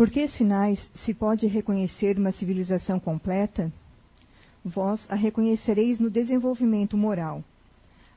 [0.00, 3.70] Por que sinais se pode reconhecer uma civilização completa?
[4.64, 7.44] Vós a reconhecereis no desenvolvimento moral.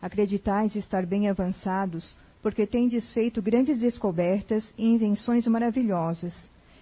[0.01, 6.33] Acreditais estar bem avançados, porque tendes feito grandes descobertas e invenções maravilhosas,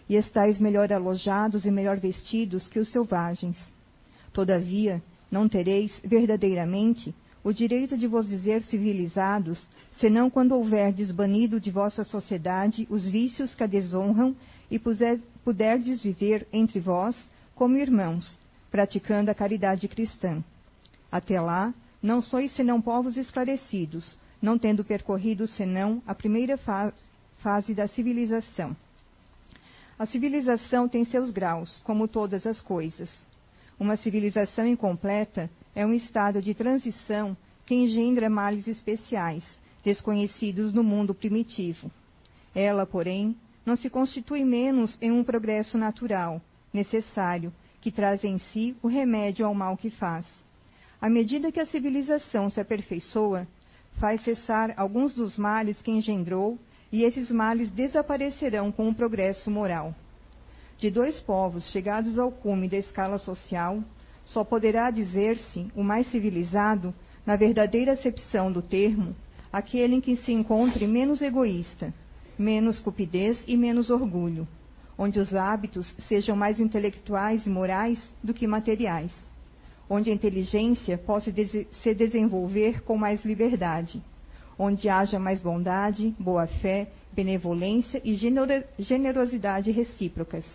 [0.08, 3.58] e estáis melhor alojados e melhor vestidos que os selvagens.
[4.32, 7.12] Todavia, não tereis, verdadeiramente,
[7.44, 13.56] o direito de vos dizer civilizados, senão quando houverdes banido de vossa sociedade os vícios
[13.56, 14.36] que a desonram
[14.72, 18.40] e puderdes viver entre vós como irmãos,
[18.72, 20.42] praticando a caridade cristã.
[21.12, 26.94] Até lá, não sois senão povos esclarecidos, não tendo percorrido senão a primeira fa
[27.40, 28.76] fase da civilização.
[29.98, 33.10] A civilização tem seus graus, como todas as coisas.
[33.80, 39.44] Uma civilização incompleta é um estado de transição que engendra males especiais,
[39.84, 41.92] desconhecidos no mundo primitivo.
[42.54, 46.42] Ela, porém, não se constitui menos em um progresso natural,
[46.74, 50.26] necessário, que traz em si o remédio ao mal que faz.
[51.00, 53.48] À medida que a civilização se aperfeiçoa,
[54.00, 56.58] faz cessar alguns dos males que engendrou,
[56.92, 59.96] e esses males desaparecerão com o progresso moral.
[60.78, 63.84] De dois povos chegados ao cume da escala social,
[64.26, 66.94] só poderá dizer-se o mais civilizado,
[67.26, 69.16] na verdadeira acepção do termo,
[69.52, 71.94] aquele em que se encontre menos egoísta,
[72.42, 74.48] menos cupidez e menos orgulho,
[74.98, 79.14] onde os hábitos sejam mais intelectuais e morais do que materiais,
[79.90, 84.02] onde a inteligência possa se desenvolver com mais liberdade,
[84.60, 88.14] onde haja mais bondade, boa-fé, benevolência e
[88.80, 90.46] generosidade recíprocas,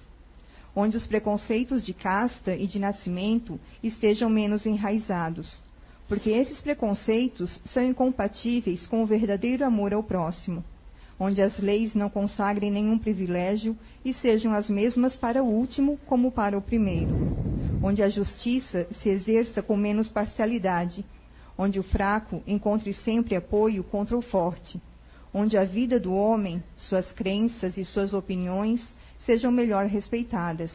[0.74, 5.62] onde os preconceitos de casta e de nascimento estejam menos enraizados,
[6.08, 10.62] porque esses preconceitos são incompatíveis com o verdadeiro amor ao próximo
[11.18, 16.30] onde as leis não consagrem nenhum privilégio e sejam as mesmas para o último como
[16.30, 17.14] para o primeiro,
[17.82, 21.04] onde a justiça se exerça com menos parcialidade,
[21.56, 24.80] onde o fraco encontre sempre apoio contra o forte,
[25.32, 28.86] onde a vida do homem, suas crenças e suas opiniões
[29.24, 30.72] sejam melhor respeitadas,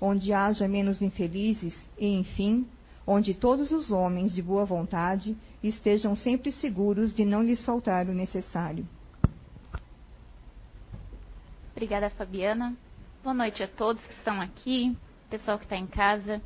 [0.00, 2.66] onde haja menos infelizes e, enfim,
[3.06, 8.14] onde todos os homens de boa vontade estejam sempre seguros de não lhes faltar o
[8.14, 8.86] necessário.
[11.72, 12.76] Obrigada, Fabiana.
[13.24, 14.94] Boa noite a todos que estão aqui,
[15.30, 16.40] pessoal que está em casa.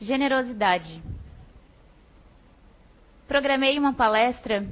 [0.00, 1.00] Generosidade.
[3.28, 4.66] Programei uma palestra.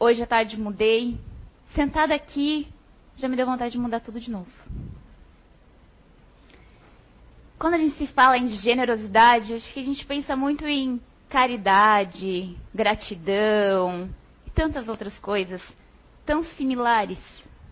[0.00, 1.20] Hoje à tarde mudei.
[1.74, 2.66] Sentada aqui,
[3.18, 4.50] já me deu vontade de mudar tudo de novo.
[7.58, 10.98] Quando a gente se fala em generosidade, acho que a gente pensa muito em
[11.28, 14.08] caridade, gratidão
[14.46, 15.62] e tantas outras coisas
[16.24, 17.18] tão similares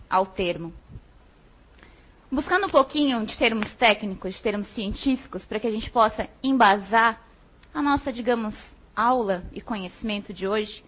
[0.09, 0.73] ao termo.
[2.31, 7.21] Buscando um pouquinho de termos técnicos, de termos científicos, para que a gente possa embasar
[7.73, 8.55] a nossa, digamos,
[8.95, 10.83] aula e conhecimento de hoje,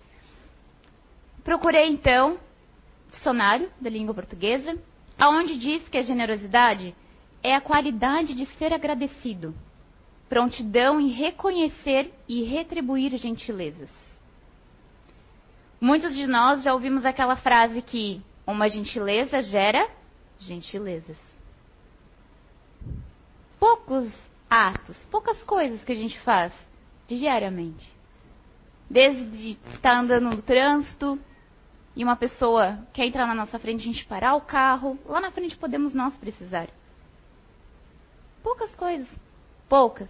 [1.44, 2.40] procurei então
[3.12, 4.78] dicionário da língua portuguesa,
[5.18, 6.96] aonde diz que a generosidade
[7.44, 9.54] é a qualidade de ser agradecido,
[10.30, 14.03] prontidão em reconhecer e retribuir gentilezas.
[15.84, 19.86] Muitos de nós já ouvimos aquela frase que uma gentileza gera
[20.40, 21.18] gentilezas.
[23.60, 24.10] Poucos
[24.50, 26.54] atos, poucas coisas que a gente faz
[27.06, 27.92] diariamente.
[28.90, 31.20] Desde estar andando no trânsito
[31.98, 35.32] e uma pessoa quer entrar na nossa frente, a gente parar o carro, lá na
[35.32, 36.70] frente podemos nós precisar.
[38.42, 39.10] Poucas coisas,
[39.68, 40.08] poucas.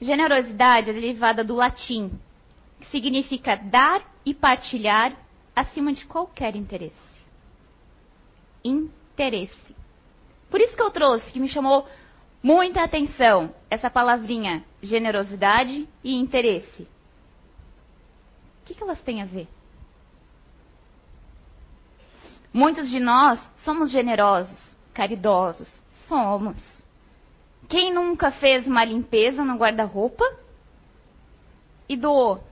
[0.00, 2.16] Generosidade é derivada do latim
[2.90, 5.16] significa dar e partilhar
[5.54, 6.94] acima de qualquer interesse.
[8.64, 9.74] Interesse.
[10.50, 11.86] Por isso que eu trouxe, que me chamou
[12.42, 16.82] muita atenção, essa palavrinha generosidade e interesse.
[16.82, 19.48] O que, que elas têm a ver?
[22.52, 25.68] Muitos de nós somos generosos, caridosos.
[26.06, 26.62] Somos.
[27.68, 30.24] Quem nunca fez uma limpeza no guarda-roupa
[31.88, 32.42] e doou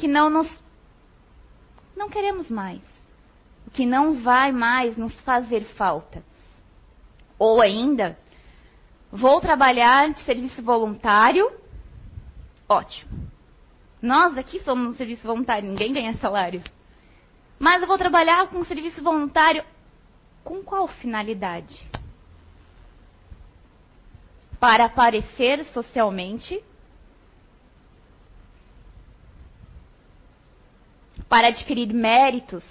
[0.00, 0.48] que não nos
[1.94, 2.80] não queremos mais,
[3.66, 6.24] o que não vai mais nos fazer falta.
[7.38, 8.18] Ou ainda,
[9.12, 11.52] vou trabalhar de serviço voluntário,
[12.66, 13.30] ótimo.
[14.00, 16.62] Nós aqui somos um serviço voluntário, ninguém ganha salário.
[17.58, 19.62] Mas eu vou trabalhar com um serviço voluntário
[20.42, 21.86] com qual finalidade?
[24.58, 26.64] Para aparecer socialmente
[31.30, 32.64] para adquirir méritos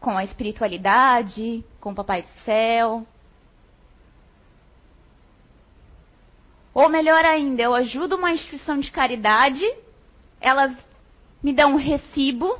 [0.00, 3.06] com a espiritualidade, com o Papai do Céu.
[6.74, 9.64] Ou melhor ainda, eu ajudo uma instituição de caridade,
[10.40, 10.76] elas
[11.40, 12.58] me dão um recibo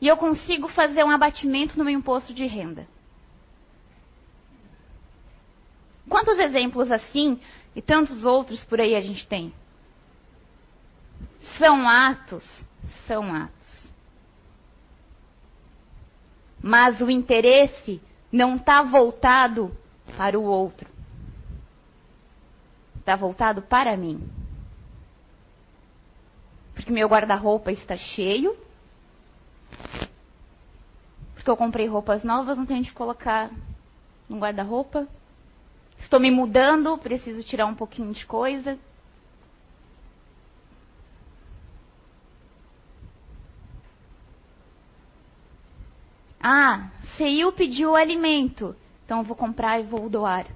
[0.00, 2.88] e eu consigo fazer um abatimento no meu imposto de renda.
[6.08, 7.40] Quantos exemplos assim
[7.76, 9.54] e tantos outros por aí a gente tem?
[11.56, 12.44] São atos,
[13.06, 13.61] são atos.
[16.62, 18.00] Mas o interesse
[18.30, 19.76] não está voltado
[20.16, 20.88] para o outro.
[22.98, 24.22] Está voltado para mim.
[26.72, 28.56] Porque meu guarda-roupa está cheio.
[31.34, 33.50] Porque eu comprei roupas novas, não tenho de colocar
[34.28, 35.08] no guarda-roupa.
[35.98, 38.78] Estou me mudando, preciso tirar um pouquinho de coisa.
[46.42, 48.74] Ah, CEIU pediu alimento,
[49.04, 50.46] então eu vou comprar e vou doar.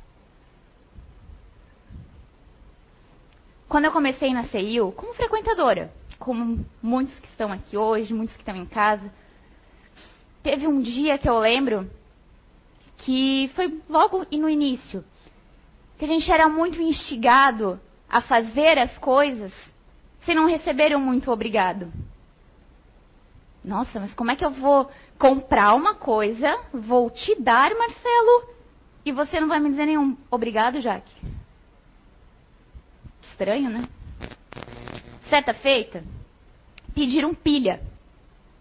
[3.69, 8.43] Quando eu comecei na CEIU, como frequentadora, como muitos que estão aqui hoje, muitos que
[8.43, 9.13] estão em casa,
[10.43, 11.89] teve um dia que eu lembro
[12.99, 15.05] que foi logo no início,
[15.99, 19.53] que a gente era muito instigado a fazer as coisas
[20.25, 21.93] se não receber um muito obrigado.
[23.67, 28.49] Nossa, mas como é que eu vou comprar uma coisa, vou te dar, Marcelo,
[29.05, 31.13] e você não vai me dizer nenhum obrigado, Jaque?
[33.23, 33.89] Estranho, né?
[35.29, 36.05] Certa feita,
[36.95, 37.83] pediram pilha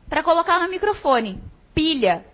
[0.10, 1.40] para colocar no microfone.
[1.75, 2.25] Pilha.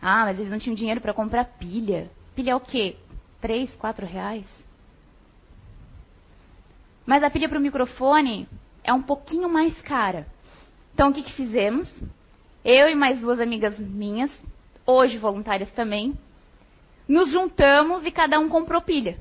[0.00, 2.08] Ah, mas eles não tinham dinheiro para comprar pilha.
[2.36, 2.96] Pilha é o quê?
[3.40, 4.46] Três, quatro reais?
[7.04, 8.48] Mas a pilha para o microfone
[8.84, 10.28] é um pouquinho mais cara.
[10.98, 11.88] Então, o que, que fizemos?
[12.64, 14.32] Eu e mais duas amigas minhas,
[14.84, 16.18] hoje voluntárias também,
[17.06, 19.16] nos juntamos e cada um comprou pilha.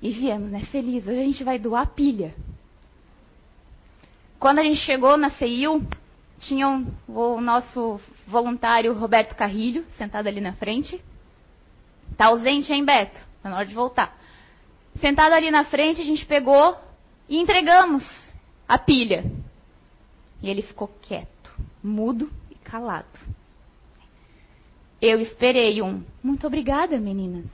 [0.00, 0.60] E viemos, né?
[0.72, 1.06] Feliz.
[1.06, 2.34] Hoje a gente vai doar pilha.
[4.38, 5.86] Quando a gente chegou na CEIU,
[6.38, 10.98] tinha um, o nosso voluntário Roberto Carrilho, sentado ali na frente.
[12.16, 13.20] Tá ausente, hein, Beto?
[13.42, 14.16] Tá na hora de voltar.
[15.02, 16.74] Sentado ali na frente, a gente pegou
[17.28, 18.08] e entregamos
[18.66, 19.22] a pilha.
[20.42, 21.52] E ele ficou quieto,
[21.82, 23.18] mudo e calado.
[25.00, 27.46] Eu esperei um muito obrigada, meninas.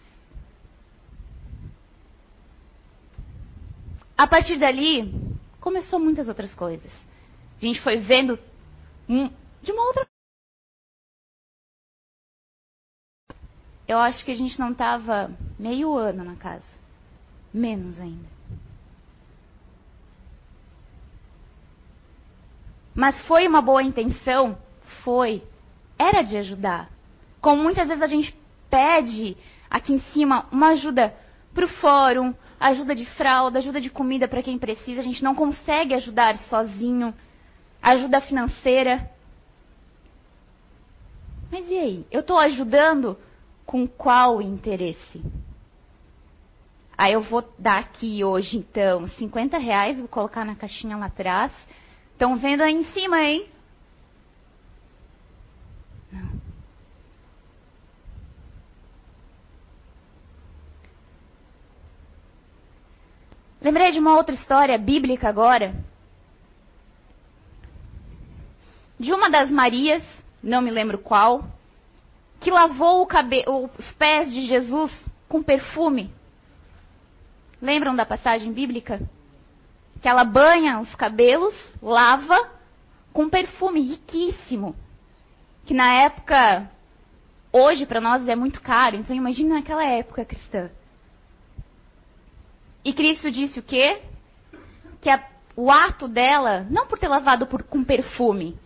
[4.17, 5.13] A partir dali,
[5.61, 6.93] começou muitas outras coisas.
[7.61, 8.39] A gente foi vendo
[9.09, 9.29] um,
[9.63, 10.07] de uma outra.
[13.87, 16.65] Eu acho que a gente não estava meio ano na casa.
[17.53, 18.42] Menos ainda.
[22.95, 24.59] Mas foi uma boa intenção?
[25.05, 25.43] Foi.
[25.99, 26.91] Era de ajudar.
[27.41, 28.35] Como muitas vezes a gente
[28.71, 29.37] pede
[29.71, 31.15] aqui em cima uma ajuda
[31.55, 35.35] para o fórum, ajuda de fralda, ajuda de comida para quem precisa, a gente não
[35.35, 37.13] consegue ajudar sozinho,
[37.83, 39.11] ajuda financeira.
[41.51, 42.07] Mas e aí?
[42.11, 43.19] Eu estou ajudando
[43.67, 45.23] com qual interesse?
[46.97, 51.53] Aí eu vou dar aqui hoje, então, 50 reais, vou colocar na caixinha lá atrás.
[52.23, 53.49] Estão vendo aí em cima, hein?
[63.61, 65.75] Lembrei de uma outra história bíblica agora.
[69.01, 70.05] De uma das Marias,
[70.41, 71.45] não me lembro qual,
[72.39, 73.05] que lavou
[73.77, 74.93] os pés de Jesus
[75.29, 76.09] com perfume.
[77.61, 79.01] Lembram da passagem bíblica?
[80.03, 82.51] Que ela banha os cabelos, lava
[83.13, 84.75] com perfume riquíssimo,
[85.65, 86.69] que na época
[87.53, 90.71] hoje para nós é muito caro, então imagine naquela época cristã.
[92.85, 94.03] E Cristo disse o quê?
[95.01, 98.59] Que a, o ato dela, não por ter lavado por, com perfume,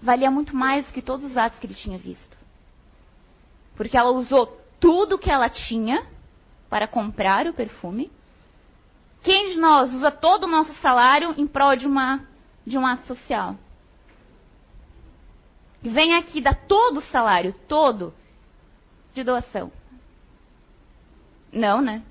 [0.00, 2.36] valia muito mais do que todos os atos que ele tinha visto.
[3.74, 4.46] Porque ela usou
[4.78, 6.06] tudo que ela tinha
[6.70, 8.12] para comprar o perfume
[9.26, 12.24] quem de nós usa todo o nosso salário em prol de, uma,
[12.64, 13.56] de um ato social?
[15.82, 18.14] Vem aqui, dá todo o salário, todo,
[19.12, 19.72] de doação.
[21.52, 22.04] Não, né?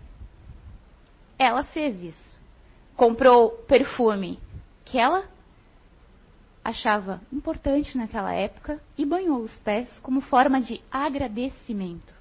[1.40, 2.38] Ela fez isso.
[2.98, 4.38] Comprou perfume
[4.84, 5.24] que ela
[6.62, 12.14] achava importante naquela época e banhou os pés como forma de agradecimento,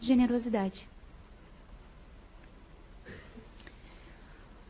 [0.00, 0.88] generosidade.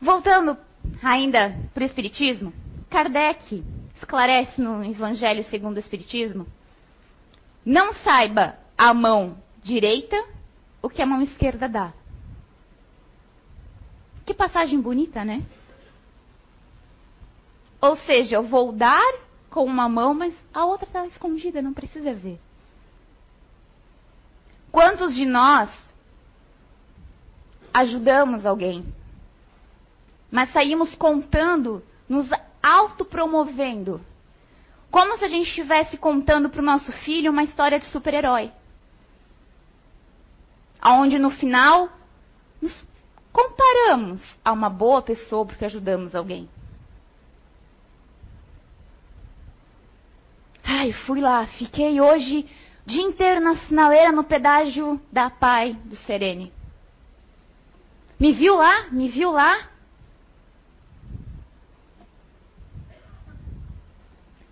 [0.01, 0.57] Voltando
[1.01, 2.53] ainda para o Espiritismo,
[2.89, 3.63] Kardec
[3.95, 6.47] esclarece no Evangelho segundo o Espiritismo:
[7.65, 10.15] não saiba a mão direita
[10.81, 11.93] o que a mão esquerda dá.
[14.25, 15.43] Que passagem bonita, né?
[17.81, 19.13] Ou seja, eu vou dar
[19.49, 22.39] com uma mão, mas a outra está escondida, não precisa ver.
[24.71, 25.69] Quantos de nós
[27.73, 28.85] ajudamos alguém,
[30.31, 32.27] mas saímos contando, nos
[32.61, 34.01] autopromovendo,
[34.89, 38.51] como se a gente estivesse contando para o nosso filho uma história de super-herói.
[40.83, 41.89] Onde no final
[42.61, 42.85] nos
[43.31, 46.49] comparamos a uma boa pessoa porque ajudamos alguém.
[50.63, 52.45] Ai, fui lá, fiquei hoje
[52.85, 56.51] o dia inteiro na sinaleira no pedágio da Pai do Serene.
[58.19, 58.87] Me viu lá?
[58.91, 59.69] Me viu lá?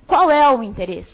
[0.07, 1.13] Qual é o interesse?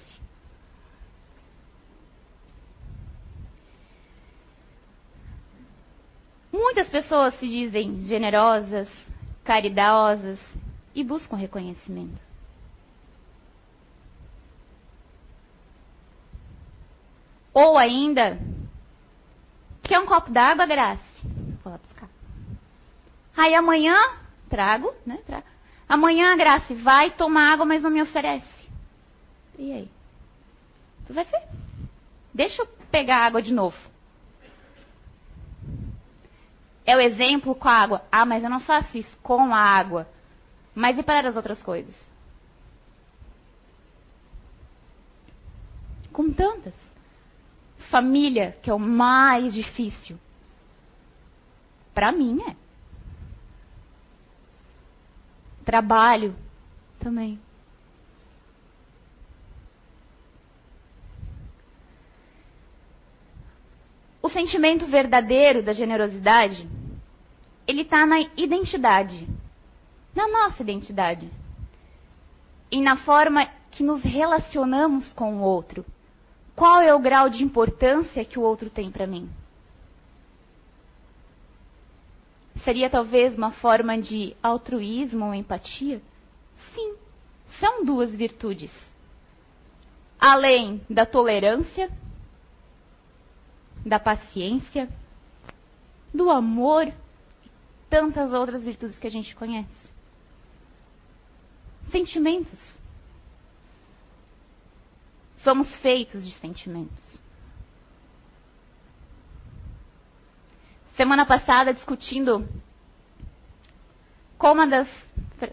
[6.51, 8.89] Muitas pessoas se dizem generosas,
[9.43, 10.39] caridosas
[10.93, 12.21] e buscam reconhecimento.
[17.53, 18.39] Ou ainda,
[19.83, 21.01] quer um copo d'água, Grace?
[21.63, 22.09] Vou lá buscar.
[23.35, 23.95] Aí amanhã,
[24.49, 25.19] trago, né?
[25.25, 25.47] Trago.
[25.87, 28.50] Amanhã, Grace, vai tomar água, mas não me oferece.
[29.61, 29.91] E aí?
[31.05, 31.47] Tu vai ver?
[32.33, 33.77] Deixa eu pegar a água de novo.
[36.83, 38.03] É o exemplo com a água.
[38.11, 40.09] Ah, mas eu não faço isso com a água.
[40.73, 41.93] Mas e para as outras coisas?
[46.11, 46.73] Com tantas
[47.91, 50.17] família, que é o mais difícil.
[51.93, 52.55] Para mim é.
[55.65, 56.33] Trabalho
[56.99, 57.39] também.
[64.21, 66.67] O sentimento verdadeiro da generosidade,
[67.67, 69.27] ele está na identidade,
[70.15, 71.29] na nossa identidade.
[72.69, 75.85] E na forma que nos relacionamos com o outro.
[76.55, 79.29] Qual é o grau de importância que o outro tem para mim?
[82.63, 86.01] Seria talvez uma forma de altruísmo ou empatia?
[86.75, 86.95] Sim,
[87.59, 88.71] são duas virtudes.
[90.19, 91.89] Além da tolerância,
[93.85, 94.89] da paciência,
[96.13, 96.93] do amor e
[97.89, 99.69] tantas outras virtudes que a gente conhece.
[101.91, 102.59] Sentimentos.
[105.37, 107.21] Somos feitos de sentimentos.
[110.95, 112.47] Semana passada, discutindo
[114.37, 114.87] com uma das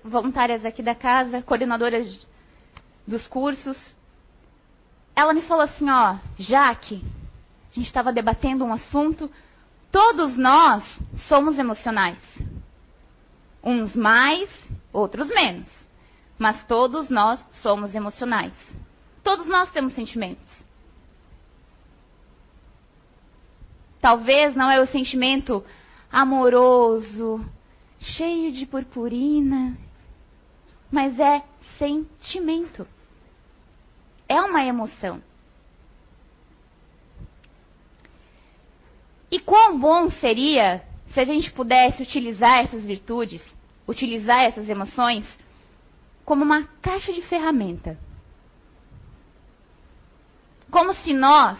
[0.04, 2.26] voluntárias aqui da casa, coordenadoras
[3.06, 3.76] dos cursos,
[5.16, 7.02] ela me falou assim: ó, Jaque,
[7.78, 9.30] gente estava debatendo um assunto,
[9.90, 10.85] todos nós
[11.28, 12.18] somos emocionais.
[13.62, 14.50] Uns mais,
[14.92, 15.66] outros menos.
[16.38, 18.52] Mas todos nós somos emocionais.
[19.23, 20.47] Todos nós temos sentimentos.
[24.00, 25.64] Talvez não é o sentimento
[26.11, 27.44] amoroso,
[27.99, 29.76] cheio de purpurina,
[30.90, 31.42] mas é
[31.76, 32.87] sentimento.
[34.28, 35.20] É uma emoção.
[39.30, 40.82] E quão bom seria
[41.12, 43.42] se a gente pudesse utilizar essas virtudes,
[43.87, 45.26] utilizar essas emoções,
[46.25, 47.99] como uma caixa de ferramenta.
[50.70, 51.58] Como se nós,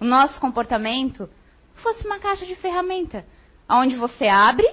[0.00, 1.28] o nosso comportamento,
[1.74, 3.24] fosse uma caixa de ferramenta,
[3.68, 4.66] onde você abre,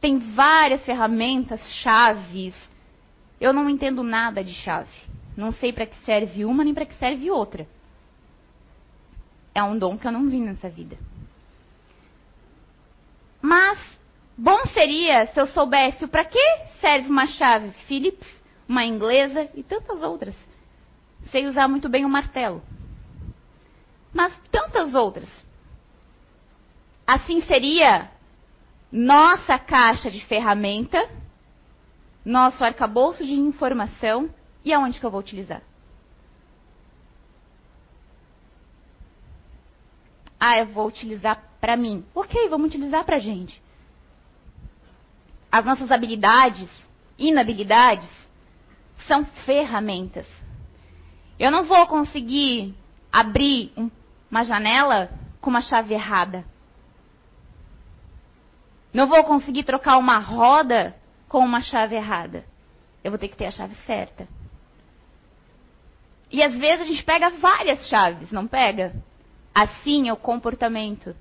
[0.00, 2.54] tem várias ferramentas, chaves.
[3.40, 4.90] Eu não entendo nada de chave.
[5.36, 7.66] Não sei para que serve uma nem para que serve outra.
[9.58, 10.96] É um dom que eu não vi nessa vida.
[13.40, 13.78] Mas
[14.36, 16.38] bom seria se eu soubesse para que
[16.80, 18.28] serve uma chave Philips,
[18.68, 20.34] uma inglesa e tantas outras
[21.30, 22.62] sei usar muito bem o martelo.
[24.12, 25.28] Mas tantas outras.
[27.06, 28.10] Assim seria
[28.90, 31.08] nossa caixa de ferramenta,
[32.24, 34.30] nosso arcabouço de informação
[34.64, 35.62] e aonde que eu vou utilizar.
[40.38, 42.04] Ah, eu vou utilizar para mim.
[42.14, 43.60] Ok, vamos utilizar para gente.
[45.50, 46.68] As nossas habilidades,
[47.18, 48.08] inabilidades,
[49.06, 50.26] são ferramentas.
[51.38, 52.74] Eu não vou conseguir
[53.12, 53.72] abrir
[54.30, 56.44] uma janela com uma chave errada.
[58.92, 60.96] Não vou conseguir trocar uma roda
[61.28, 62.44] com uma chave errada.
[63.04, 64.26] eu vou ter que ter a chave certa.
[66.30, 68.94] E às vezes a gente pega várias chaves, não pega?
[69.58, 71.16] Assim é o comportamento.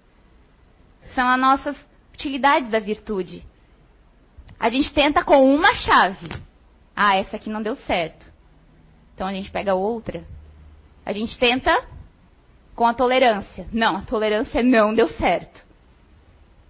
[1.15, 1.75] São as nossas
[2.13, 3.43] utilidades da virtude.
[4.59, 6.29] A gente tenta com uma chave.
[6.95, 8.31] Ah, essa aqui não deu certo.
[9.15, 10.23] Então a gente pega outra.
[11.03, 11.83] A gente tenta
[12.75, 13.67] com a tolerância.
[13.73, 15.63] Não, a tolerância não deu certo.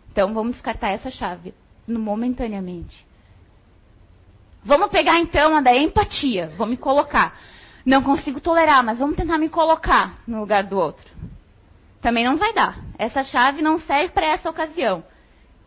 [0.09, 1.53] Então vamos descartar essa chave
[1.85, 3.05] momentaneamente.
[4.63, 6.47] Vamos pegar então a da empatia.
[6.57, 7.37] Vou me colocar.
[7.85, 11.36] Não consigo tolerar, mas vamos tentar me colocar no lugar do outro.
[12.07, 12.79] Também não vai dar.
[12.97, 15.03] Essa chave não serve para essa ocasião.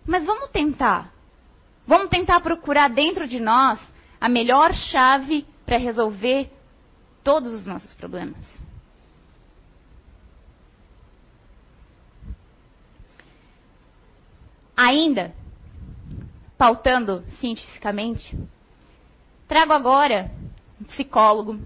[0.06, 1.12] Mas vamos tentar.
[1.86, 3.78] Vamos tentar procurar dentro de nós
[4.18, 6.50] a melhor chave para resolver
[7.22, 8.38] todos os nossos problemas.
[14.74, 15.34] Ainda,
[16.56, 18.34] pautando cientificamente,
[19.46, 20.30] trago agora
[20.80, 21.60] um psicólogo,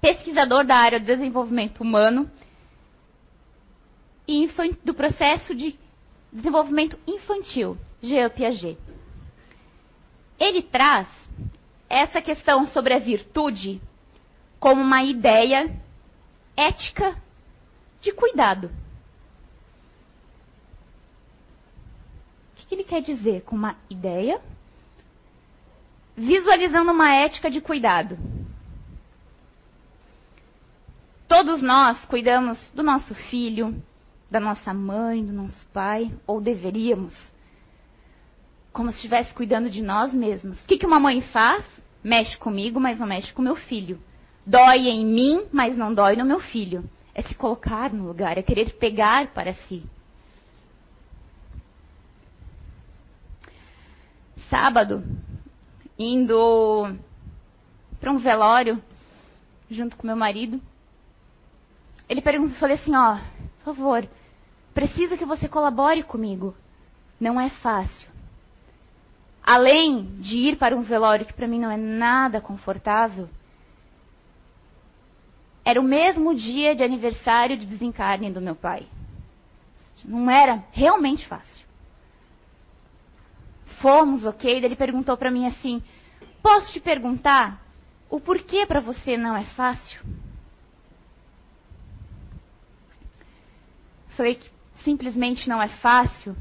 [0.00, 2.30] pesquisador da área do desenvolvimento humano
[4.84, 5.78] do processo de
[6.32, 8.78] desenvolvimento infantil, Jean Piaget.
[10.38, 11.06] Ele traz
[11.88, 13.80] essa questão sobre a virtude
[14.58, 15.74] como uma ideia
[16.56, 17.16] ética
[18.00, 18.70] de cuidado.
[22.72, 24.40] que ele quer dizer com uma ideia?
[26.16, 28.16] Visualizando uma ética de cuidado.
[31.28, 33.82] Todos nós cuidamos do nosso filho,
[34.32, 37.14] da nossa mãe, do nosso pai, ou deveríamos.
[38.72, 40.60] Como se estivesse cuidando de nós mesmos.
[40.60, 41.64] O que, que uma mãe faz?
[42.02, 44.00] Mexe comigo, mas não mexe com meu filho.
[44.46, 46.82] Dói em mim, mas não dói no meu filho.
[47.14, 49.84] É se colocar no lugar, é querer pegar para si.
[54.52, 55.02] sábado,
[55.98, 56.94] indo
[57.98, 58.82] para um velório,
[59.70, 60.60] junto com meu marido.
[62.06, 63.16] Ele perguntou, falei assim, ó,
[63.64, 64.06] por favor,
[64.74, 66.54] preciso que você colabore comigo.
[67.20, 68.10] Não é fácil.
[69.42, 73.28] Além de ir para um velório que para mim não é nada confortável,
[75.64, 78.86] era o mesmo dia de aniversário de desencarne do meu pai.
[80.04, 81.72] Não era realmente fácil
[83.82, 84.64] fomos, ok?
[84.64, 85.82] Ele perguntou para mim assim:
[86.40, 87.60] Posso te perguntar
[88.08, 90.00] o porquê para você não é fácil?
[94.16, 94.48] Falei que
[94.84, 96.36] simplesmente não é fácil,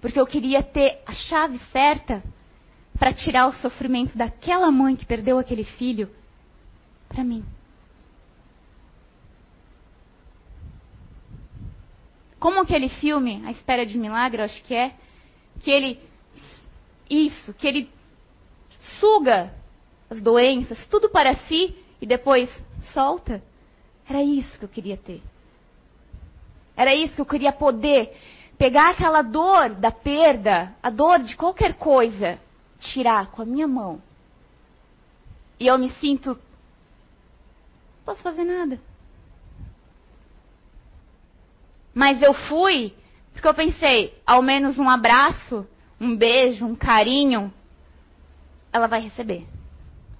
[0.00, 2.22] porque eu queria ter a chave certa
[2.98, 6.10] para tirar o sofrimento daquela mãe que perdeu aquele filho
[7.08, 7.44] para mim.
[12.38, 14.94] Como aquele filme, A Espera de Milagre, eu acho que é,
[15.60, 16.00] que ele
[17.08, 17.90] isso, que ele
[18.98, 19.52] suga
[20.08, 22.48] as doenças, tudo para si e depois
[22.92, 23.42] solta.
[24.08, 25.22] Era isso que eu queria ter.
[26.76, 28.16] Era isso que eu queria poder
[28.58, 32.38] pegar aquela dor da perda, a dor de qualquer coisa,
[32.78, 34.00] tirar com a minha mão.
[35.58, 36.30] E eu me sinto.
[36.30, 38.80] Não posso fazer nada.
[41.94, 42.94] Mas eu fui
[43.32, 45.66] porque eu pensei, ao menos um abraço
[46.00, 47.52] um beijo, um carinho,
[48.72, 49.46] ela vai receber.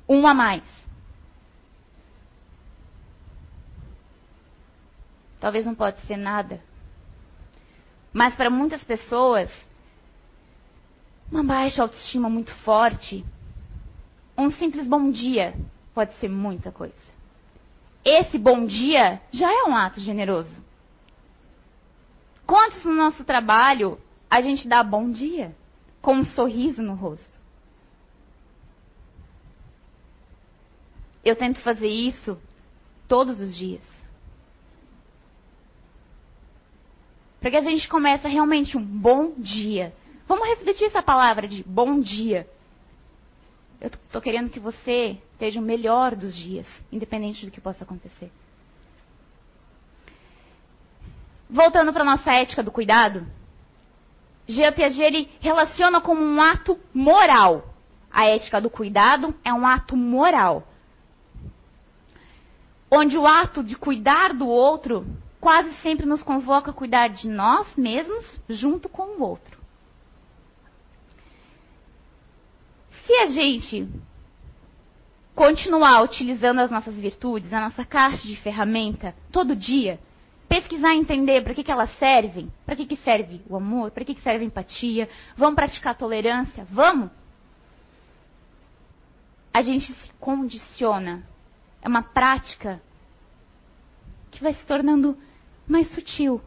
[0.07, 0.63] Um a mais.
[5.41, 6.63] Talvez não pode ser nada.
[8.13, 9.51] Mas para muitas pessoas,
[11.31, 13.25] uma baixa autoestima muito forte,
[14.37, 15.55] um simples bom dia
[15.95, 16.95] pode ser muita coisa.
[18.05, 20.63] Esse bom dia já é um ato generoso.
[22.47, 23.99] Quantos no nosso trabalho
[24.29, 25.55] a gente dá bom dia?
[26.01, 27.39] com um sorriso no rosto.
[31.23, 32.41] Eu tento fazer isso
[33.07, 33.83] todos os dias.
[37.41, 39.95] Para que a gente comece realmente um bom dia.
[40.29, 42.47] Vamos refletir essa palavra de bom dia.
[43.81, 48.31] Eu estou querendo que você esteja o melhor dos dias, independente do que possa acontecer.
[51.49, 53.27] Voltando para a nossa ética do cuidado,
[54.47, 57.75] Jean Piaget ele relaciona como um ato moral.
[58.13, 60.69] A ética do cuidado é um ato moral.
[62.91, 65.07] Onde o ato de cuidar do outro
[65.41, 69.59] quase sempre nos convoca a cuidar de nós mesmos junto com o outro.
[73.07, 73.89] Se a gente
[75.35, 79.99] continuar utilizando as nossas virtudes, a nossa caixa de ferramenta todo dia,
[80.49, 84.05] pesquisar e entender para que, que elas servem, para que, que serve o amor, para
[84.05, 87.11] que, que serve a empatia, vamos praticar a tolerância, vamos?
[89.53, 91.23] a gente se condiciona.
[91.83, 92.81] É uma prática
[94.31, 95.19] que vai se tornando
[95.71, 96.41] mais sutil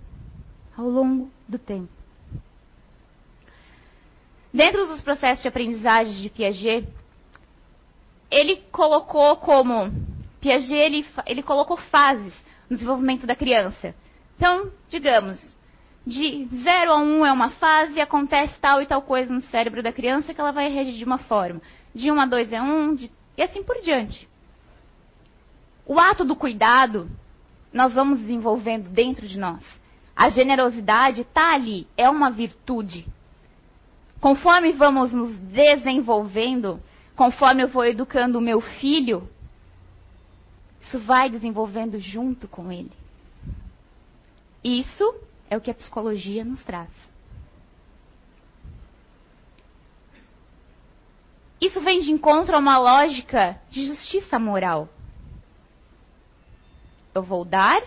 [0.78, 1.90] ao longo do tempo.
[4.54, 6.88] Dentro dos processos de aprendizagem de Piaget,
[8.30, 9.92] ele colocou como
[10.42, 12.34] Piaget ele, ele colocou fases
[12.70, 13.96] no desenvolvimento da criança.
[14.36, 15.42] Então, digamos,
[16.06, 19.82] de 0 a 1 um é uma fase, acontece tal e tal coisa no cérebro
[19.82, 21.62] da criança que ela vai reagir de uma forma.
[21.96, 23.10] De 1 um a 2 é 1, um, de...
[23.38, 24.28] e assim por diante.
[25.86, 27.10] O ato do cuidado,
[27.74, 29.64] nós vamos desenvolvendo dentro de nós.
[30.16, 33.06] A generosidade está ali, é uma virtude.
[34.22, 36.80] Conforme vamos nos desenvolvendo,
[37.16, 39.28] conforme eu vou educando o meu filho,
[40.84, 42.92] isso vai desenvolvendo junto com ele.
[44.64, 45.16] Isso
[45.50, 46.90] é o que a psicologia nos traz.
[51.60, 54.90] Isso vem de encontro a uma lógica de justiça moral.
[57.14, 57.82] Eu vou dar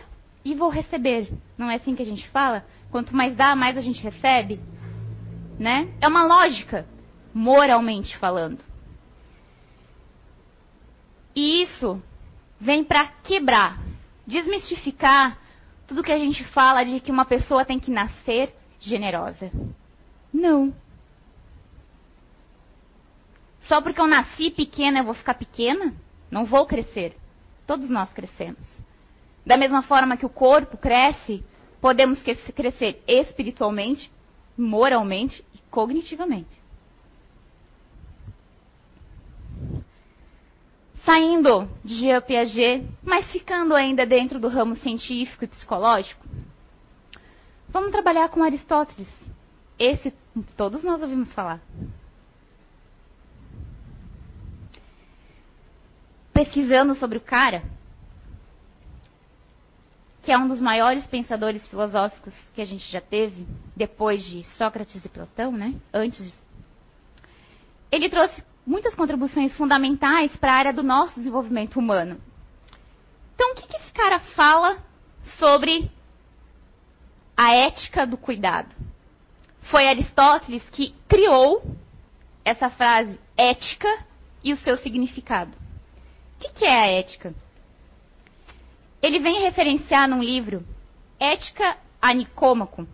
[0.44, 1.32] e vou receber.
[1.58, 2.64] Não é assim que a gente fala?
[2.90, 4.60] Quanto mais dá, mais a gente recebe?
[5.58, 5.92] Né?
[6.00, 6.86] É uma lógica,
[7.34, 8.58] moralmente falando.
[11.34, 12.00] E isso
[12.60, 13.82] vem para quebrar,
[14.26, 15.38] desmistificar
[15.86, 19.50] tudo que a gente fala de que uma pessoa tem que nascer generosa.
[20.32, 20.74] Não.
[23.62, 25.92] Só porque eu nasci pequena eu vou ficar pequena?
[26.30, 27.16] Não vou crescer.
[27.66, 28.85] Todos nós crescemos.
[29.46, 31.42] Da mesma forma que o corpo cresce,
[31.80, 34.10] podemos crescer espiritualmente,
[34.58, 36.56] moralmente e cognitivamente.
[41.06, 46.26] saindo de Jean Piaget, mas ficando ainda dentro do ramo científico e psicológico,
[47.68, 49.08] vamos trabalhar com Aristóteles.
[49.78, 50.12] Esse
[50.56, 51.60] todos nós ouvimos falar.
[56.32, 57.62] Pesquisando sobre o cara,
[60.26, 65.04] que é um dos maiores pensadores filosóficos que a gente já teve, depois de Sócrates
[65.04, 65.72] e Platão, né?
[65.94, 66.36] Antes.
[67.92, 72.20] Ele trouxe muitas contribuições fundamentais para a área do nosso desenvolvimento humano.
[73.36, 74.78] Então, o que, que esse cara fala
[75.38, 75.88] sobre
[77.36, 78.74] a ética do cuidado?
[79.70, 81.62] Foi Aristóteles que criou
[82.44, 84.04] essa frase ética
[84.42, 85.52] e o seu significado.
[86.34, 87.32] O que, que é a ética?
[89.06, 90.66] Ele vem referenciar num livro
[91.20, 92.88] Ética a Nicômaco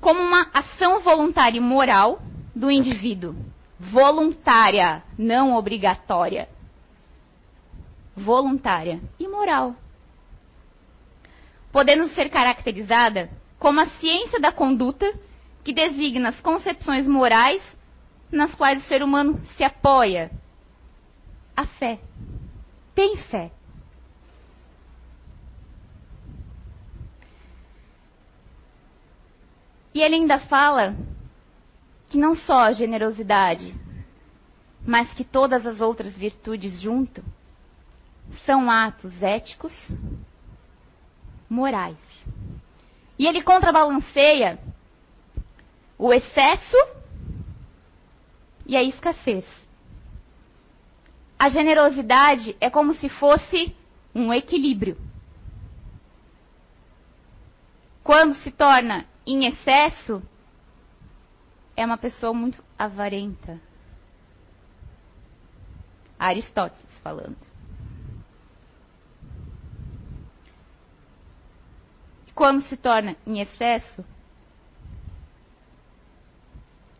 [0.00, 2.22] como uma ação voluntária e moral
[2.54, 3.34] do indivíduo
[3.76, 6.48] voluntária, não obrigatória.
[8.14, 9.74] Voluntária e moral.
[11.72, 15.12] Podendo ser caracterizada como a ciência da conduta
[15.64, 17.60] que designa as concepções morais
[18.30, 20.30] nas quais o ser humano se apoia.
[21.56, 21.98] A fé.
[22.94, 23.50] Tem fé.
[29.94, 30.96] E ele ainda fala
[32.08, 33.74] que não só a generosidade,
[34.86, 37.22] mas que todas as outras virtudes junto
[38.44, 39.72] são atos éticos,
[41.48, 41.96] morais.
[43.18, 44.58] E ele contrabalanceia
[45.98, 46.76] o excesso
[48.64, 49.44] e a escassez.
[51.38, 53.74] A generosidade é como se fosse
[54.14, 54.96] um equilíbrio.
[58.02, 60.22] Quando se torna em excesso,
[61.76, 63.60] é uma pessoa muito avarenta.
[66.18, 67.36] Aristóteles falando.
[72.34, 74.04] Quando se torna em excesso,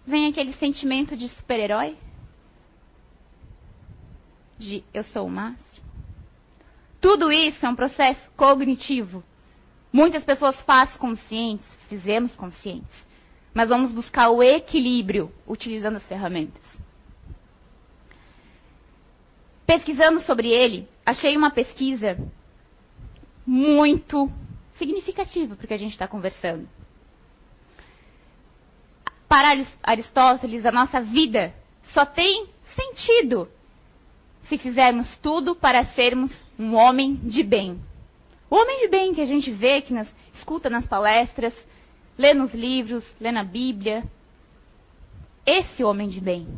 [0.07, 1.97] vem aquele sentimento de super-herói,
[4.59, 5.87] de eu sou o máximo.
[7.01, 9.25] Tudo isso é um processo cognitivo.
[9.93, 13.11] Muitas pessoas fazem conscientes, fizemos conscientes
[13.53, 16.63] mas vamos buscar o equilíbrio utilizando as ferramentas.
[19.67, 22.19] Pesquisando sobre ele, achei uma pesquisa
[23.47, 24.31] muito
[24.77, 26.69] significativa porque a gente está conversando.
[29.29, 31.55] Para Aristóteles, a nossa vida
[31.93, 33.49] só tem sentido
[34.49, 37.81] se fizermos tudo para sermos um homem de bem.
[38.51, 41.55] O homem de bem que a gente vê, que nas, escuta nas palestras,
[42.19, 44.03] lê nos livros, lê na Bíblia.
[45.47, 46.49] Esse homem de bem.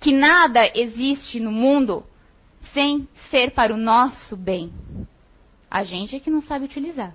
[0.00, 2.02] Que nada existe no mundo
[2.72, 4.72] sem ser para o nosso bem.
[5.70, 7.14] A gente é que não sabe utilizar.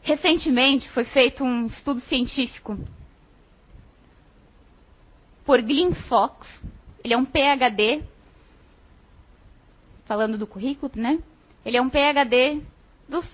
[0.00, 2.78] Recentemente foi feito um estudo científico
[5.44, 6.48] por Glyn Fox.
[7.04, 8.02] Ele é um PhD,
[10.06, 11.18] falando do currículo, né?
[11.64, 12.62] Ele é um PhD
[13.08, 13.26] dos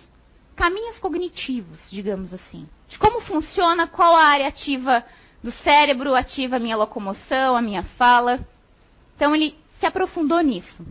[0.57, 2.69] caminhos cognitivos, digamos assim.
[2.89, 5.05] De como funciona, qual a área ativa
[5.43, 8.41] do cérebro ativa a minha locomoção, a minha fala.
[9.17, 10.85] Então ele se aprofundou nisso.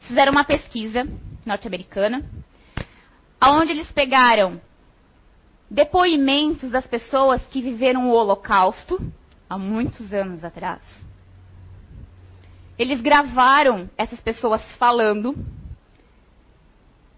[0.00, 1.06] Fizeram uma pesquisa
[1.44, 2.24] norte-americana,
[3.42, 4.60] onde eles pegaram
[5.70, 9.00] depoimentos das pessoas que viveram o Holocausto
[9.48, 10.80] há muitos anos atrás.
[12.82, 15.36] Eles gravaram essas pessoas falando.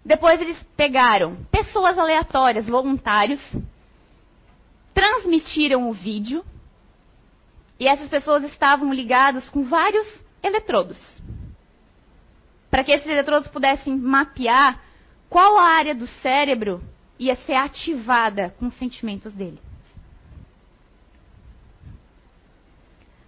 [0.04, 3.40] Depois eles pegaram pessoas aleatórias, voluntários,
[4.92, 6.44] transmitiram o vídeo
[7.80, 10.06] e essas pessoas estavam ligadas com vários
[10.42, 11.00] eletrodos.
[12.70, 14.82] Para que esses eletrodos pudessem mapear
[15.30, 16.84] qual área do cérebro
[17.18, 19.62] ia ser ativada com os sentimentos dele.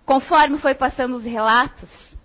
[0.04, 2.15] Conforme foi passando os relatos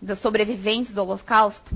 [0.00, 1.74] dos sobreviventes do Holocausto,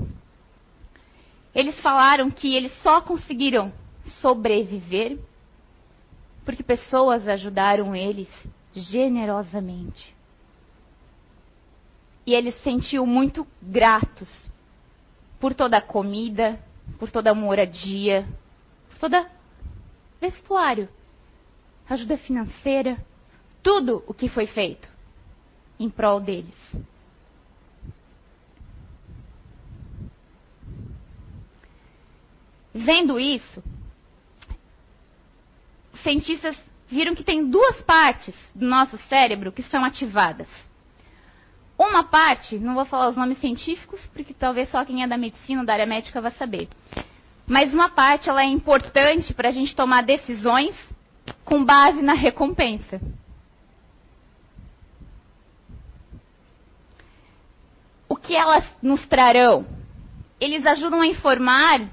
[1.54, 3.72] eles falaram que eles só conseguiram
[4.20, 5.18] sobreviver
[6.44, 8.28] porque pessoas ajudaram eles
[8.74, 10.14] generosamente.
[12.26, 14.50] E eles se sentiam muito gratos
[15.38, 16.58] por toda a comida,
[16.98, 18.26] por toda a moradia,
[18.90, 19.30] por toda
[20.20, 20.88] vestuário,
[21.88, 22.96] ajuda financeira,
[23.62, 24.88] tudo o que foi feito
[25.78, 26.54] em prol deles.
[32.74, 33.62] Vendo isso,
[36.02, 36.56] cientistas
[36.88, 40.48] viram que tem duas partes do nosso cérebro que são ativadas.
[41.78, 45.64] Uma parte, não vou falar os nomes científicos, porque talvez só quem é da medicina,
[45.64, 46.68] da área médica, vai saber.
[47.46, 50.74] Mas uma parte ela é importante para a gente tomar decisões
[51.44, 53.00] com base na recompensa.
[58.08, 59.66] O que elas nos trarão?
[60.40, 61.88] Eles ajudam a informar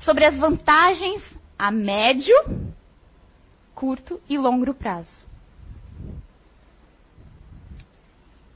[0.00, 1.22] sobre as vantagens
[1.58, 2.34] a médio,
[3.74, 5.08] curto e longo prazo.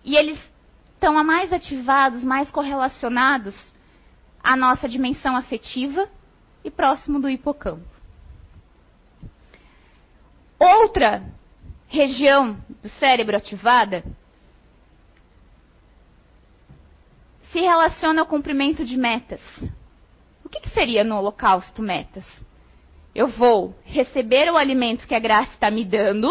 [0.03, 0.39] E eles
[0.95, 3.55] estão mais ativados, mais correlacionados
[4.43, 6.09] à nossa dimensão afetiva
[6.63, 7.87] e próximo do hipocampo.
[10.59, 11.23] Outra
[11.89, 14.03] região do cérebro ativada
[17.53, 19.41] se relaciona ao cumprimento de metas.
[20.55, 22.25] Que, que seria no holocausto metas?
[23.13, 26.31] Eu vou receber o alimento que a graça está me dando,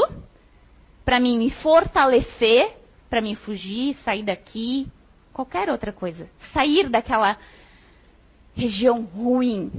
[1.04, 2.74] para mim me fortalecer,
[3.10, 4.88] para mim fugir, sair daqui,
[5.34, 6.30] qualquer outra coisa.
[6.54, 7.38] Sair daquela
[8.56, 9.72] região ruim.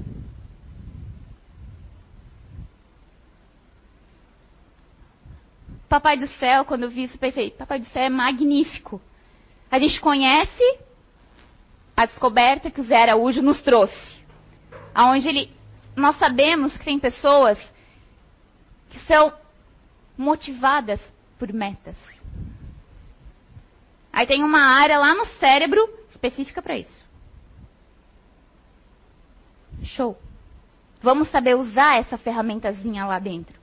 [5.88, 9.00] Papai do céu, quando eu vi isso, pensei, Papai do céu é magnífico.
[9.70, 10.78] A gente conhece
[11.96, 14.13] a descoberta que o Zé Araújo nos trouxe.
[14.94, 15.50] Aonde ele
[15.96, 17.58] nós sabemos que tem pessoas
[18.90, 19.32] que são
[20.16, 21.00] motivadas
[21.38, 21.96] por metas.
[24.12, 27.04] Aí tem uma área lá no cérebro específica para isso.
[29.82, 30.18] Show.
[31.02, 33.54] Vamos saber usar essa ferramentazinha lá dentro.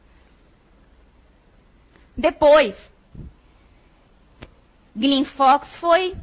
[2.15, 2.75] Depois,
[4.95, 6.15] Glenn Fox foi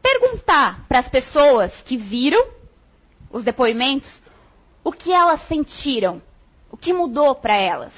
[0.00, 2.52] perguntar para as pessoas que viram
[3.30, 4.08] os depoimentos
[4.86, 6.22] o que elas sentiram?
[6.70, 7.92] O que mudou para elas?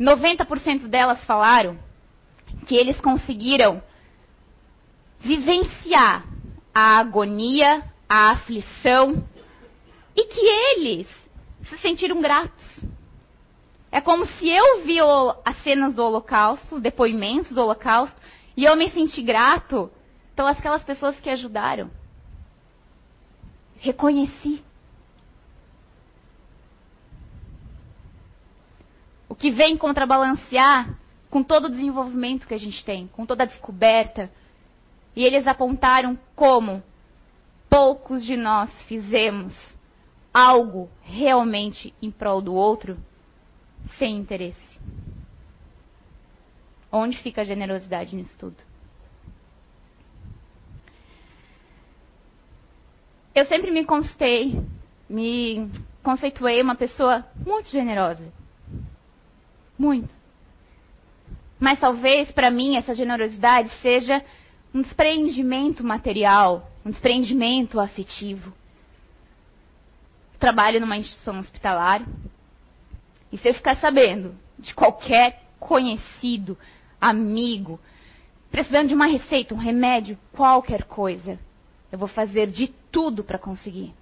[0.00, 1.78] 90% delas falaram
[2.66, 3.80] que eles conseguiram
[5.20, 6.26] vivenciar
[6.74, 9.24] a agonia, a aflição
[10.16, 11.06] e que eles
[11.68, 12.84] se sentiram gratos.
[13.92, 14.96] É como se eu vi
[15.44, 18.20] as cenas do Holocausto, os depoimentos do Holocausto,
[18.56, 19.88] e eu me senti grato
[20.34, 21.92] pelas aquelas pessoas que ajudaram
[23.84, 24.64] reconheci.
[29.28, 30.98] O que vem contrabalancear
[31.30, 34.30] com todo o desenvolvimento que a gente tem, com toda a descoberta.
[35.14, 36.82] E eles apontaram como
[37.68, 39.52] poucos de nós fizemos
[40.32, 42.96] algo realmente em prol do outro
[43.98, 44.80] sem interesse.
[46.90, 48.56] Onde fica a generosidade nisso tudo?
[53.34, 54.60] Eu sempre me constei,
[55.08, 55.70] me
[56.02, 58.32] conceituei uma pessoa muito generosa.
[59.78, 60.14] Muito.
[61.58, 64.22] Mas talvez para mim essa generosidade seja
[64.72, 68.52] um desprendimento material, um desprendimento afetivo.
[70.38, 72.06] trabalho numa instituição hospitalar.
[73.32, 76.58] E se eu ficar sabendo de qualquer conhecido,
[77.00, 77.80] amigo,
[78.50, 81.38] precisando de uma receita, um remédio, qualquer coisa.
[81.94, 83.94] Eu vou fazer de tudo para conseguir.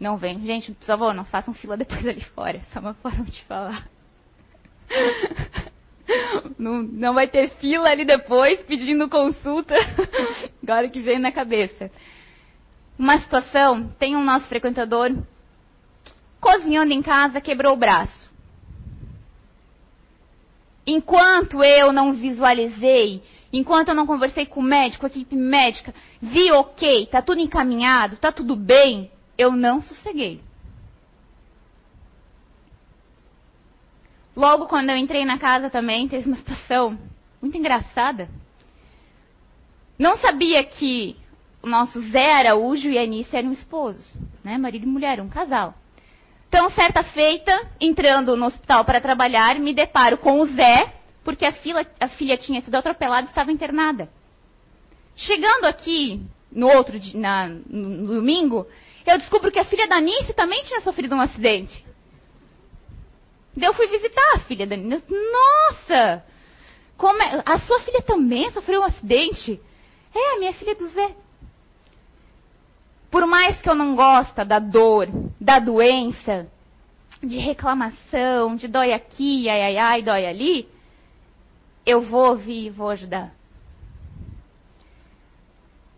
[0.00, 0.44] Não vem.
[0.44, 2.60] Gente, por favor, não façam fila depois ali fora.
[2.72, 3.88] Só uma forma de falar.
[6.58, 9.76] Não, não vai ter fila ali depois pedindo consulta.
[10.60, 11.88] Agora que vem na cabeça.
[12.98, 15.16] Uma situação, tem um nosso frequentador
[16.40, 18.28] cozinhando em casa, quebrou o braço.
[20.84, 26.50] Enquanto eu não visualizei, enquanto eu não conversei com o médico, a equipe médica, vi
[26.52, 30.40] ok, tá tudo encaminhado, tá tudo bem, eu não sosseguei.
[34.36, 36.98] Logo quando eu entrei na casa também, teve uma situação
[37.42, 38.28] muito engraçada.
[39.98, 41.16] Não sabia que
[41.62, 44.56] o nosso Zé Araújo e a Anice eram esposos, né?
[44.56, 45.74] Marido e mulher, um casal.
[46.48, 50.92] Então, certa feita, entrando no hospital para trabalhar, me deparo com o Zé,
[51.24, 54.08] porque a, fila, a filha tinha sido atropelada e estava internada.
[55.16, 58.66] Chegando aqui, no outro na, no domingo,
[59.06, 61.84] eu descubro que a filha da Anice também tinha sofrido um acidente.
[63.60, 65.04] Eu fui visitar a filha da Anice.
[65.08, 66.24] Nossa!
[67.02, 67.42] É?
[67.46, 69.60] A sua filha também sofreu um acidente?
[70.14, 71.14] É, a minha filha é do Zé.
[73.10, 75.08] Por mais que eu não goste da dor,
[75.40, 76.46] da doença,
[77.22, 80.68] de reclamação, de dói aqui, ai, ai, ai, dói ali,
[81.90, 83.34] eu vou ouvir e vou ajudar.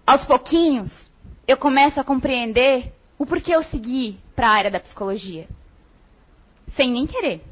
[0.07, 0.91] Aos pouquinhos,
[1.47, 5.49] eu começo a compreender o porquê eu segui para a área da psicologia.
[6.75, 7.43] Sem nem querer.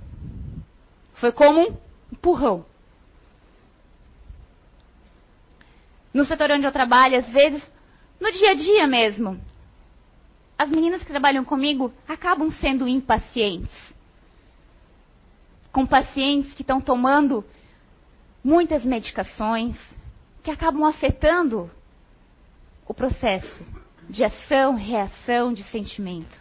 [1.14, 1.76] Foi como um
[2.12, 2.64] empurrão.
[6.12, 7.62] No setor onde eu trabalho, às vezes,
[8.18, 9.40] no dia a dia mesmo,
[10.58, 13.74] as meninas que trabalham comigo acabam sendo impacientes.
[15.70, 17.44] Com pacientes que estão tomando
[18.42, 19.76] muitas medicações,
[20.42, 21.70] que acabam afetando
[22.86, 23.64] o processo
[24.08, 26.38] de ação, reação, de sentimento,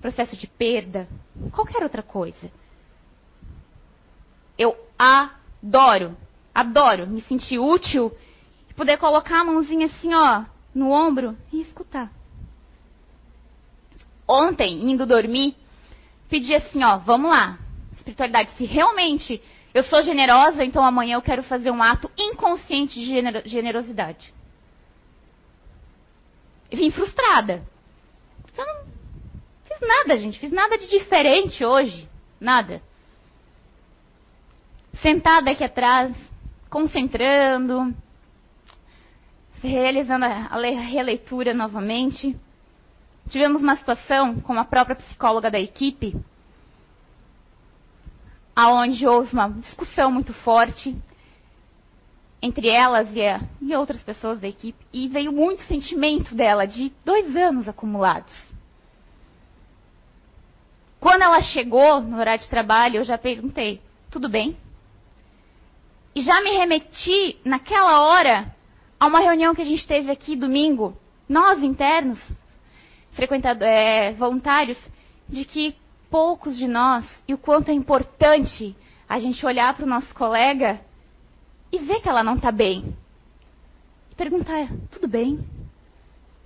[0.00, 1.08] processo de perda,
[1.52, 2.50] qualquer outra coisa.
[4.56, 6.16] Eu adoro,
[6.54, 8.12] adoro me sentir útil
[8.70, 12.10] e poder colocar a mãozinha assim, ó, no ombro e escutar.
[14.26, 15.54] Ontem, indo dormir,
[16.28, 17.58] pedi assim, ó, vamos lá,
[17.92, 19.42] espiritualidade, se realmente
[19.74, 23.06] eu sou generosa, então amanhã eu quero fazer um ato inconsciente de
[23.44, 24.32] generosidade
[26.76, 27.62] vim frustrada.
[28.56, 28.84] Eu não
[29.64, 30.38] fiz nada, gente.
[30.38, 32.08] Fiz nada de diferente hoje.
[32.40, 32.82] Nada.
[35.00, 36.14] Sentada aqui atrás,
[36.68, 37.94] concentrando,
[39.62, 42.36] realizando a releitura novamente.
[43.28, 46.14] Tivemos uma situação com a própria psicóloga da equipe,
[48.54, 50.94] aonde houve uma discussão muito forte
[52.42, 56.92] entre elas e, a, e outras pessoas da equipe, e veio muito sentimento dela, de
[57.04, 58.32] dois anos acumulados.
[60.98, 64.56] Quando ela chegou no horário de trabalho, eu já perguntei: tudo bem?
[66.14, 68.54] E já me remeti, naquela hora,
[68.98, 70.96] a uma reunião que a gente teve aqui domingo,
[71.28, 72.18] nós internos,
[73.60, 74.78] é, voluntários,
[75.28, 75.74] de que
[76.12, 78.76] poucos de nós, e o quanto é importante
[79.08, 80.78] a gente olhar para o nosso colega
[81.72, 82.94] e ver que ela não está bem.
[84.10, 85.42] E perguntar: tudo bem?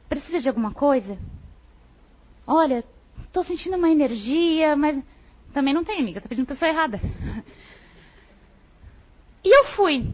[0.09, 1.19] Precisa de alguma coisa?
[2.47, 2.85] Olha,
[3.25, 5.03] estou sentindo uma energia, mas
[5.53, 7.01] também não tem, amiga, está pedindo pessoa errada.
[9.43, 10.13] E eu fui.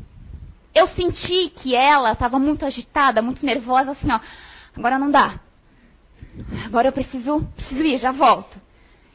[0.74, 4.18] Eu senti que ela estava muito agitada, muito nervosa, assim, ó.
[4.74, 5.40] Agora não dá.
[6.64, 8.58] Agora eu preciso, preciso ir, já volto.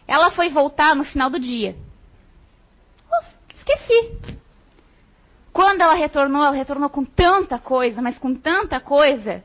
[0.07, 1.75] Ela foi voltar no final do dia.
[3.55, 4.37] Esqueci.
[5.51, 9.43] Quando ela retornou, ela retornou com tanta coisa, mas com tanta coisa,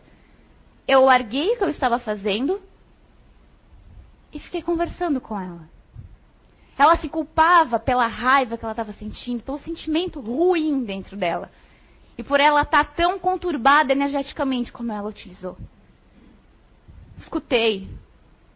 [0.86, 2.60] eu larguei o que eu estava fazendo
[4.32, 5.68] e fiquei conversando com ela.
[6.78, 11.50] Ela se culpava pela raiva que ela estava sentindo, pelo sentimento ruim dentro dela.
[12.16, 15.56] E por ela estar tão conturbada energeticamente como ela utilizou.
[17.18, 17.88] Escutei.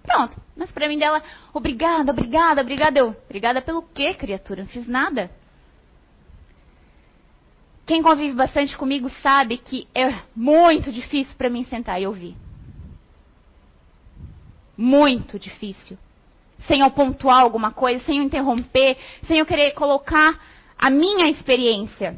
[0.06, 0.40] Pronto.
[0.56, 2.98] Mas para mim dela, obrigada, obrigada, obrigada.
[2.98, 4.62] Eu, obrigada pelo quê, criatura?
[4.62, 5.30] Não fiz nada.
[7.84, 12.36] Quem convive bastante comigo sabe que é muito difícil para mim sentar e ouvir.
[14.76, 15.98] Muito difícil.
[16.66, 18.96] Sem eu pontuar alguma coisa, sem eu interromper,
[19.26, 20.38] sem eu querer colocar
[20.78, 22.16] a minha experiência.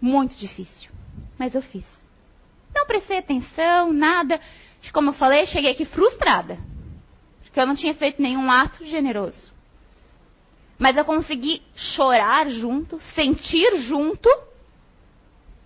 [0.00, 0.90] Muito difícil.
[1.38, 1.84] Mas eu fiz.
[2.74, 4.38] Não prestei atenção, nada.
[4.92, 6.58] Como eu falei, cheguei aqui frustrada.
[7.52, 9.52] que eu não tinha feito nenhum ato generoso.
[10.78, 14.28] Mas eu consegui chorar junto, sentir junto,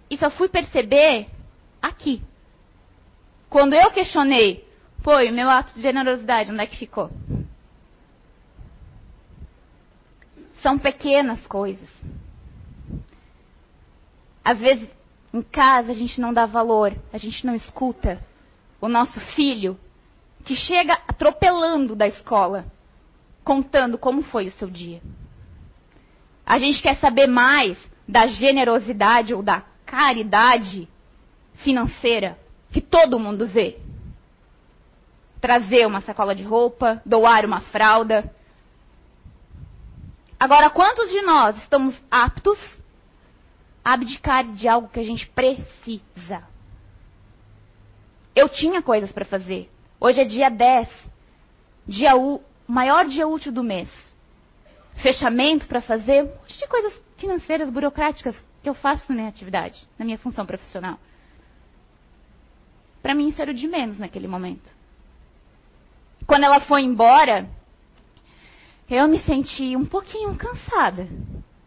[0.09, 1.27] e só fui perceber
[1.83, 2.23] aqui.
[3.49, 4.64] Quando eu questionei,
[5.03, 7.11] foi o meu ato de generosidade, onde é que ficou?
[10.62, 11.89] São pequenas coisas.
[14.45, 14.89] Às vezes,
[15.35, 18.25] em casa, a gente não dá valor, a gente não escuta
[18.81, 19.78] o nosso filho
[20.45, 22.64] que chega atropelando da escola,
[23.45, 25.03] contando como foi o seu dia.
[26.47, 27.78] A gente quer saber mais
[28.09, 30.89] da generosidade ou da caridade
[31.57, 32.39] financeira
[32.72, 33.78] que todo mundo vê.
[35.41, 38.35] Trazer uma sacola de roupa, doar uma fralda.
[40.39, 42.59] Agora, quantos de nós estamos aptos
[43.85, 46.50] a abdicar de algo que a gente precisa?
[48.35, 49.70] Eu tinha coisas para fazer.
[49.99, 50.89] Hoje é dia 10,
[51.87, 53.89] dia u, maior dia útil do mês.
[55.03, 59.87] Fechamento para fazer, um monte de coisas financeiras, burocráticas que eu faço na minha atividade,
[59.99, 60.99] na minha função profissional.
[63.03, 64.70] Para mim isso era o de menos naquele momento.
[66.26, 67.49] Quando ela foi embora,
[68.89, 71.09] eu me senti um pouquinho cansada.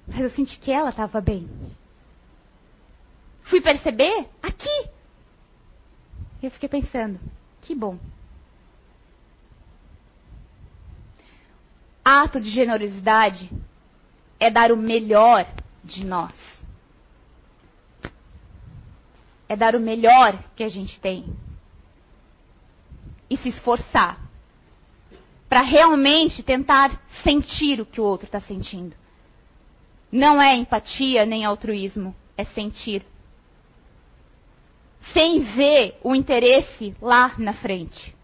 [0.07, 1.49] Mas eu senti que ela estava bem.
[3.43, 4.89] Fui perceber aqui.
[6.44, 7.20] Eu fiquei pensando,
[7.62, 7.98] que bom.
[12.06, 13.50] Ato de generosidade
[14.39, 15.48] é dar o melhor
[15.84, 16.34] de nós
[19.54, 21.26] é dar o melhor que a gente tem
[23.30, 24.20] e se esforçar
[25.48, 28.96] para realmente tentar sentir o que o outro está sentindo.
[30.12, 33.06] Não é empatia nem altruísmo, é sentir.
[35.12, 38.16] Sem ver o interesse lá na frente.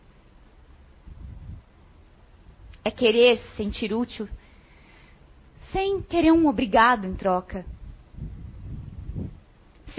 [2.84, 4.28] É querer se sentir útil
[5.72, 7.66] sem querer um obrigado em troca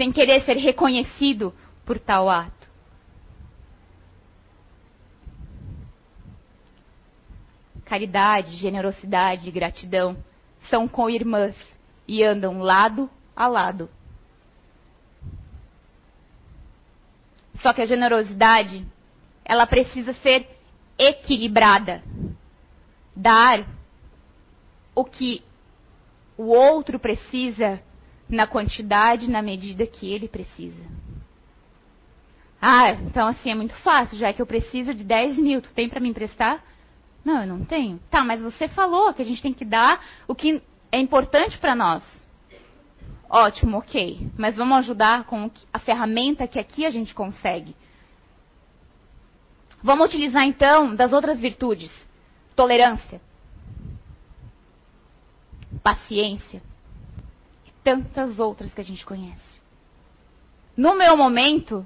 [0.01, 1.53] sem querer ser reconhecido
[1.85, 2.67] por tal ato.
[7.85, 10.17] Caridade, generosidade e gratidão
[10.71, 11.55] são co-irmãs
[12.07, 13.89] e andam lado a lado.
[17.61, 18.85] Só que a generosidade,
[19.45, 20.47] ela precisa ser
[20.97, 22.03] equilibrada.
[23.15, 23.65] Dar
[24.95, 25.43] o que
[26.37, 27.81] o outro precisa
[28.27, 30.83] na quantidade, na medida que ele precisa.
[32.61, 35.89] Ah, então assim é muito fácil, já que eu preciso de 10 mil, tu tem
[35.89, 36.63] para me emprestar?
[37.25, 37.99] Não, eu não tenho.
[38.09, 41.75] Tá, mas você falou que a gente tem que dar o que é importante para
[41.75, 42.03] nós.
[43.33, 44.29] Ótimo, ok.
[44.37, 47.73] Mas vamos ajudar com a ferramenta que aqui a gente consegue.
[49.81, 51.89] Vamos utilizar então das outras virtudes:
[52.57, 53.21] tolerância,
[55.81, 56.61] paciência,
[57.81, 59.61] tantas outras que a gente conhece.
[60.75, 61.85] No meu momento,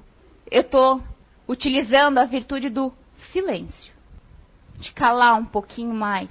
[0.50, 1.00] eu estou
[1.46, 2.92] utilizando a virtude do
[3.30, 3.92] silêncio,
[4.80, 6.28] de calar um pouquinho mais,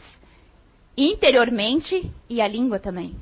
[0.97, 3.15] interiormente e a língua também.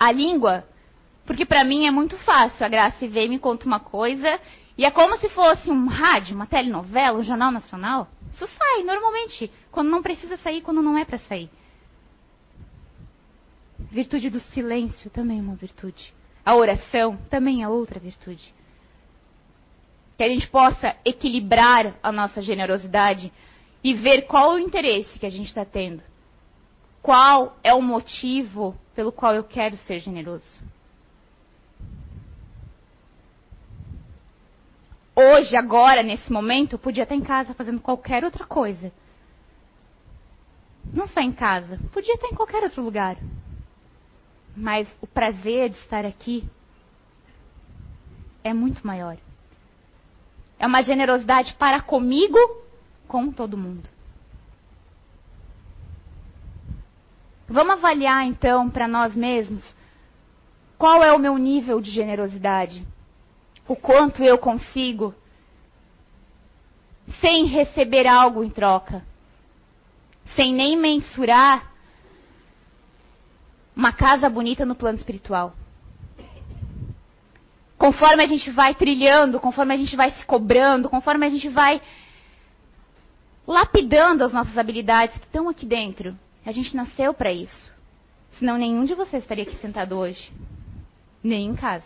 [0.00, 0.64] A língua,
[1.26, 2.64] porque para mim é muito fácil.
[2.64, 4.40] A Graça vem e me conta uma coisa
[4.78, 8.08] e é como se fosse um rádio, uma telenovela, um jornal nacional.
[8.32, 11.50] Isso sai normalmente, quando não precisa sair, quando não é para sair.
[13.78, 16.14] Virtude do silêncio também é uma virtude.
[16.44, 18.54] A oração também é outra virtude.
[20.16, 23.30] Que a gente possa equilibrar a nossa generosidade
[23.84, 26.02] e ver qual o interesse que a gente está tendo.
[27.02, 30.44] Qual é o motivo pelo qual eu quero ser generoso.
[35.14, 38.92] Hoje, agora, nesse momento, eu podia estar em casa fazendo qualquer outra coisa.
[40.92, 43.16] Não só em casa, podia estar em qualquer outro lugar
[44.56, 46.44] mas o prazer de estar aqui
[48.42, 49.16] é muito maior.
[50.58, 52.38] É uma generosidade para comigo,
[53.08, 53.88] com todo mundo.
[57.50, 59.74] Vamos avaliar então para nós mesmos
[60.78, 62.86] qual é o meu nível de generosidade,
[63.66, 65.12] o quanto eu consigo
[67.20, 69.04] sem receber algo em troca,
[70.36, 71.72] sem nem mensurar
[73.74, 75.52] uma casa bonita no plano espiritual.
[77.76, 81.82] Conforme a gente vai trilhando, conforme a gente vai se cobrando, conforme a gente vai
[83.44, 87.70] lapidando as nossas habilidades que estão aqui dentro, a gente nasceu para isso.
[88.38, 90.32] Senão nenhum de vocês estaria aqui sentado hoje,
[91.22, 91.84] nem em casa.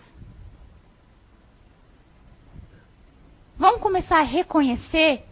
[3.57, 5.24] Vamos começar a reconhecer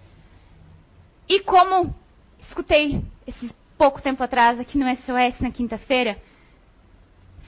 [1.29, 1.95] e como
[2.41, 6.21] escutei esse pouco tempo atrás aqui no SOS na quinta-feira,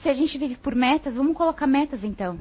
[0.01, 2.37] se a gente vive por metas, vamos colocar metas então.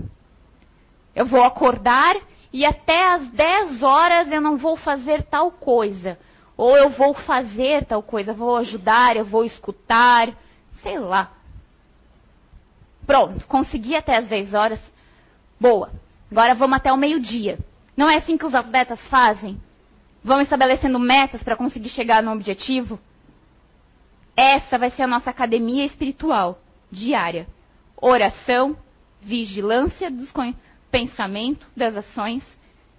[1.14, 2.16] Eu vou acordar
[2.52, 6.18] e até às 10 horas eu não vou fazer tal coisa.
[6.56, 10.32] Ou eu vou fazer tal coisa, vou ajudar, eu vou escutar,
[10.82, 11.32] sei lá.
[13.06, 14.80] Pronto, consegui até às 10 horas.
[15.60, 15.90] Boa.
[16.30, 17.58] Agora vamos até o meio-dia.
[17.96, 19.60] Não é assim que os atletas fazem?
[20.22, 22.98] Vão estabelecendo metas para conseguir chegar no objetivo?
[24.36, 26.58] Essa vai ser a nossa academia espiritual
[26.90, 27.46] diária.
[28.00, 28.76] Oração,
[29.20, 30.32] vigilância dos
[30.90, 32.42] pensamento, das ações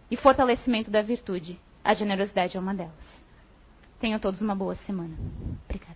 [0.10, 1.60] e fortalecimento da virtude.
[1.84, 3.15] A generosidade é uma delas.
[4.06, 5.18] Tenham todos uma boa semana.
[5.68, 5.95] Obrigada.